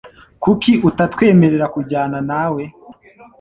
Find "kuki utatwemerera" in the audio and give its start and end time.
0.43-1.65